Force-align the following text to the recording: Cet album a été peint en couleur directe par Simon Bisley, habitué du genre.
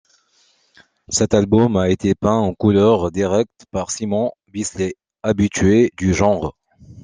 Cet 1.09 1.35
album 1.35 1.77
a 1.77 1.89
été 1.89 2.15
peint 2.15 2.39
en 2.39 2.55
couleur 2.55 3.11
directe 3.11 3.67
par 3.69 3.91
Simon 3.91 4.31
Bisley, 4.47 4.95
habitué 5.21 5.91
du 5.95 6.15
genre. 6.15 6.57